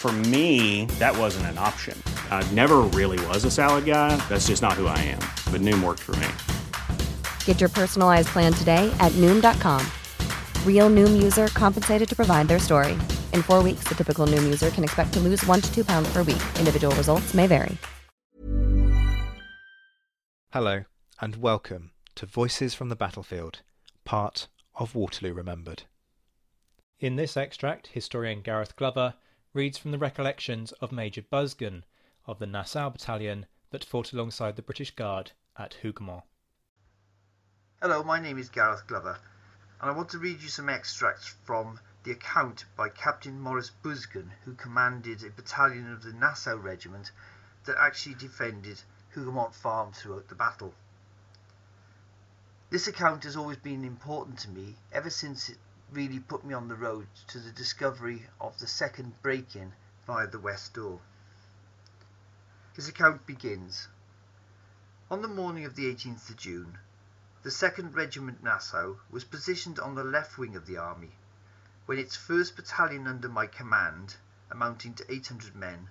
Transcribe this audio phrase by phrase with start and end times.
[0.00, 2.02] For me, that wasn't an option.
[2.30, 4.16] I never really was a salad guy.
[4.30, 5.18] That's just not who I am.
[5.52, 7.06] But Noom worked for me.
[7.44, 9.86] Get your personalized plan today at Noom.com.
[10.64, 12.92] Real Noom user compensated to provide their story.
[13.34, 16.10] In four weeks, the typical Noom user can expect to lose one to two pounds
[16.10, 16.42] per week.
[16.58, 17.76] Individual results may vary.
[20.54, 20.84] Hello,
[21.20, 23.60] and welcome to Voices from the Battlefield,
[24.06, 25.82] part of Waterloo Remembered.
[26.98, 29.12] In this extract, historian Gareth Glover
[29.52, 31.82] reads from the recollections of Major Busgen
[32.24, 36.22] of the Nassau Battalion that fought alongside the British Guard at Hougoumont.
[37.82, 39.18] Hello, my name is Gareth Glover,
[39.80, 44.30] and I want to read you some extracts from the account by Captain Maurice Busgen,
[44.44, 47.10] who commanded a battalion of the Nassau Regiment
[47.64, 48.80] that actually defended
[49.14, 50.74] Hougoumont Farm throughout the battle.
[52.70, 55.58] This account has always been important to me ever since it
[55.92, 59.72] really put me on the road to the discovery of the second break-in
[60.06, 61.00] via the west door.
[62.74, 63.88] His account begins
[65.10, 66.78] On the morning of the 18th of June,
[67.42, 71.16] the 2nd Regiment Nassau was positioned on the left wing of the army,
[71.86, 74.16] when its 1st Battalion under my command,
[74.50, 75.88] amounting to 800 men,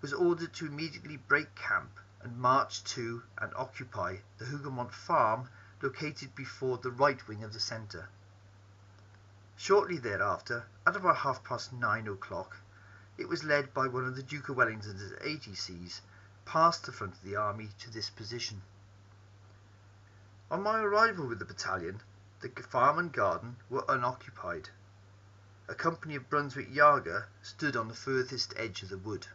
[0.00, 5.48] was ordered to immediately break camp and march to and occupy the Hougoumont farm
[5.80, 8.08] located before the right wing of the centre.
[9.58, 12.58] Shortly thereafter, at about half past nine o'clock,
[13.16, 16.02] it was led by one of the Duke of Wellington's ADCs
[16.44, 18.60] past the front of the army to this position.
[20.50, 22.02] On my arrival with the battalion,
[22.40, 24.68] the farm and garden were unoccupied.
[25.68, 29.28] A company of Brunswick Jager stood on the furthest edge of the wood.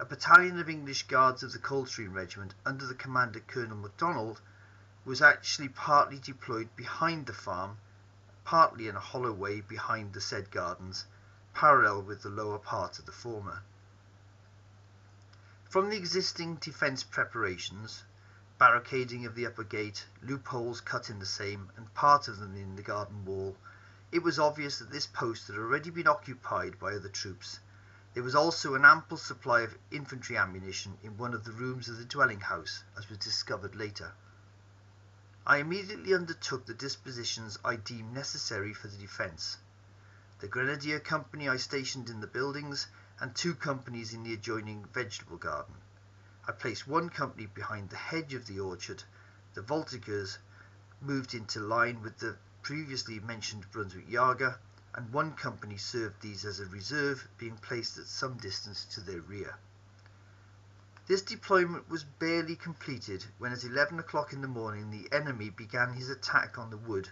[0.00, 4.40] A battalion of English Guards of the Coldstream Regiment under the command of Colonel MacDonald
[5.04, 7.78] was actually partly deployed behind the farm,
[8.48, 11.04] partly in a hollow way behind the said gardens,
[11.52, 13.62] parallel with the lower part of the former.
[15.68, 18.04] From the existing defence preparations,
[18.56, 22.74] barricading of the upper gate, loopholes cut in the same, and part of them in
[22.74, 23.54] the garden wall,
[24.12, 27.60] it was obvious that this post had already been occupied by other troops.
[28.14, 31.98] There was also an ample supply of infantry ammunition in one of the rooms of
[31.98, 34.12] the dwelling house, as was discovered later.
[35.50, 39.56] I immediately undertook the dispositions I deemed necessary for the defence.
[40.40, 42.86] The grenadier company I stationed in the buildings,
[43.18, 45.76] and two companies in the adjoining vegetable garden.
[46.46, 49.04] I placed one company behind the hedge of the orchard.
[49.54, 50.36] The Voltigeurs
[51.00, 54.58] moved into line with the previously mentioned Brunswick Jager,
[54.92, 59.22] and one company served these as a reserve, being placed at some distance to their
[59.22, 59.56] rear.
[61.08, 65.94] This deployment was barely completed when at 11 o'clock in the morning the enemy began
[65.94, 67.08] his attack on the wood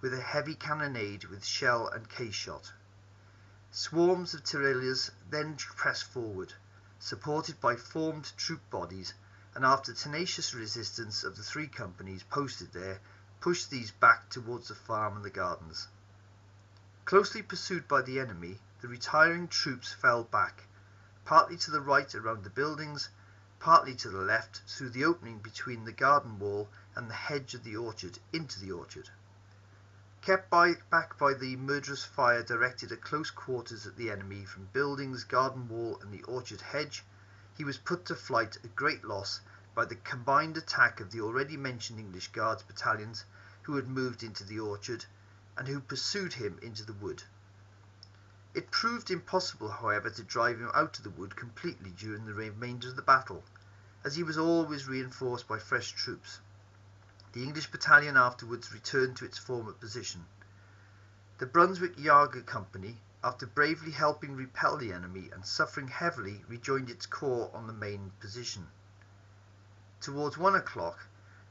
[0.00, 2.72] with a heavy cannonade with shell and case shot.
[3.70, 6.54] Swarms of tirailleurs then pressed forward,
[6.98, 9.12] supported by formed troop bodies,
[9.54, 12.98] and after tenacious resistance of the three companies posted there,
[13.40, 15.88] pushed these back towards the farm and the gardens.
[17.04, 20.62] Closely pursued by the enemy, the retiring troops fell back,
[21.26, 23.10] partly to the right around the buildings,
[23.64, 27.64] partly to the left through the opening between the garden wall and the hedge of
[27.64, 29.08] the orchard into the orchard.
[30.20, 35.24] Kept back by the murderous fire directed at close quarters at the enemy from buildings,
[35.24, 37.04] garden wall, and the orchard hedge,
[37.56, 39.40] he was put to flight at great loss
[39.74, 43.24] by the combined attack of the already mentioned English Guards battalions
[43.62, 45.06] who had moved into the orchard,
[45.56, 47.22] and who pursued him into the wood.
[48.52, 52.88] It proved impossible, however, to drive him out of the wood completely during the remainder
[52.90, 53.42] of the battle,
[54.04, 56.40] as he was always reinforced by fresh troops.
[57.32, 60.26] The English battalion afterwards returned to its former position.
[61.38, 67.06] The Brunswick Jager Company, after bravely helping repel the enemy and suffering heavily, rejoined its
[67.06, 68.68] corps on the main position.
[70.00, 70.98] Towards one o'clock,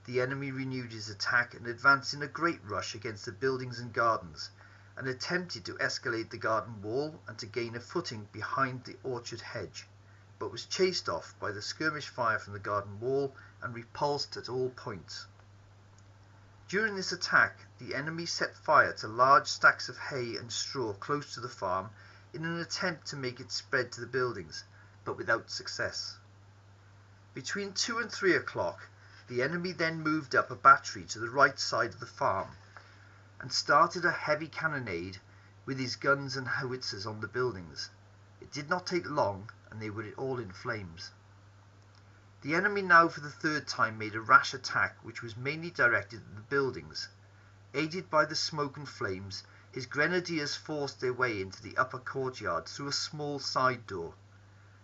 [0.05, 3.91] the enemy renewed his attack and advanced in a great rush against the buildings and
[3.91, 4.51] gardens,
[4.95, 9.41] and attempted to escalade the garden wall and to gain a footing behind the orchard
[9.41, 9.87] hedge,
[10.43, 14.49] but was chased off by the skirmish fire from the garden wall and repulsed at
[14.49, 15.25] all points.
[16.67, 21.33] During this attack the enemy set fire to large stacks of hay and straw close
[21.33, 21.91] to the farm
[22.33, 24.65] in an attempt to make it spread to the buildings,
[25.05, 26.17] but without success.
[27.33, 28.89] Between two and three o'clock
[29.29, 32.49] the enemy then moved up a battery to the right side of the farm,
[33.39, 35.21] and started a heavy cannonade
[35.65, 37.89] with his guns and howitzers on the buildings.
[38.41, 41.09] It did not take long, and they were all in flames.
[42.41, 46.19] The enemy now for the third time made a rash attack which was mainly directed
[46.19, 47.09] at the buildings.
[47.73, 52.67] Aided by the smoke and flames, his grenadiers forced their way into the upper courtyard
[52.67, 54.13] through a small side door.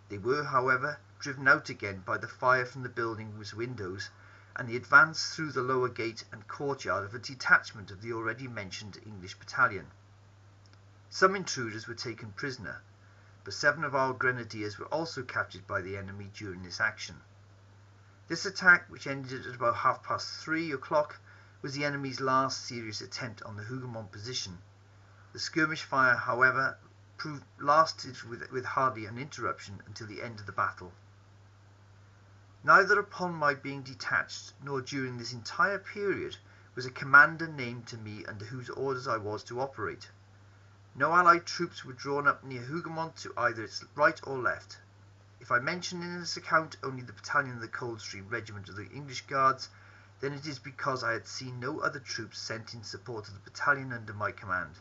[0.08, 4.10] They were, however, driven out again by the fire from the building's windows,
[4.56, 8.48] and the advance through the lower gate and courtyard of a detachment of the already
[8.48, 9.92] mentioned English battalion.
[11.08, 12.82] Some intruders were taken prisoner,
[13.50, 17.22] seven of our grenadiers were also captured by the enemy during this action.
[18.28, 21.18] This attack, which ended at about half past three o'clock,
[21.62, 24.62] was the enemy's last serious attempt on the Hougoumont position.
[25.32, 26.78] The skirmish fire, however,
[27.16, 30.92] proved lasted with hardly an interruption until the end of the battle.
[32.62, 36.36] Neither upon my being detached nor during this entire period
[36.74, 40.10] was a commander named to me under whose orders I was to operate.
[40.92, 44.78] No allied troops were drawn up near Hougoumont to either its right or left.
[45.38, 48.88] If I mention in this account only the battalion of the Coldstream Regiment of the
[48.88, 49.68] English Guards,
[50.18, 53.50] then it is because I had seen no other troops sent in support of the
[53.50, 54.80] battalion under my command.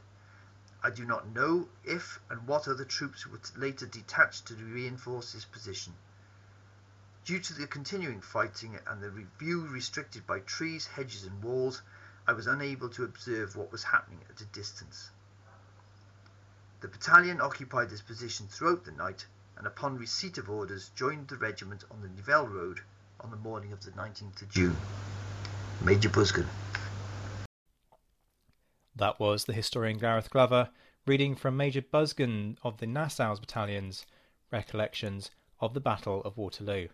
[0.81, 5.45] I do not know if and what other troops were later detached to reinforce this
[5.45, 5.93] position.
[7.23, 11.83] Due to the continuing fighting and the view restricted by trees, hedges, and walls,
[12.27, 15.11] I was unable to observe what was happening at a distance.
[16.81, 19.25] The battalion occupied this position throughout the night,
[19.57, 22.79] and upon receipt of orders joined the regiment on the Nivelle road
[23.19, 24.77] on the morning of the 19th of June.
[25.81, 26.47] Major Busgen.
[28.95, 30.69] That was the historian Gareth Glover
[31.05, 34.05] reading from Major Busgen of the Nassau's battalion's
[34.51, 36.87] recollections of the Battle of Waterloo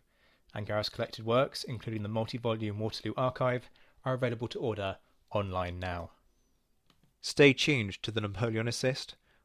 [0.55, 3.69] and Gareth's collected works, including the multi volume Waterloo Archive,
[4.03, 4.97] are available to order
[5.31, 6.11] online now.
[7.21, 9.15] Stay tuned to the Napoleonicist,